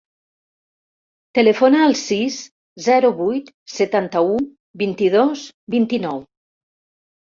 [1.39, 2.39] Telefona al sis,
[2.89, 4.43] zero, vuit, setanta-u,
[4.87, 6.31] vint-i-dos, vint-i-nou.